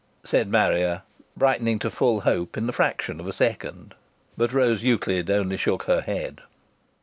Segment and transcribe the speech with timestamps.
[0.23, 1.03] said Marrier,
[1.37, 3.93] brightening to full hope in the fraction of a second.
[4.35, 6.41] But Rose Euclid only shook her head.